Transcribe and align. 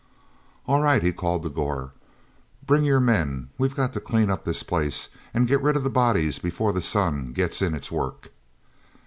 "All 0.67 0.81
right," 0.81 1.03
he 1.03 1.13
called 1.13 1.43
to 1.43 1.49
Gor. 1.49 1.91
"Bring 2.65 2.81
on 2.81 2.85
your 2.85 2.99
men; 2.99 3.49
we've 3.59 3.75
got 3.75 3.93
to 3.93 3.99
clean 4.01 4.31
up 4.31 4.45
this 4.45 4.63
place 4.63 5.09
and 5.31 5.47
get 5.47 5.61
rid 5.61 5.77
of 5.77 5.83
the 5.83 5.91
bodies 5.91 6.39
before 6.39 6.73
the 6.73 6.81
sun 6.81 7.33
gets 7.33 7.61
in 7.61 7.75
its 7.75 7.91
work. 7.91 8.29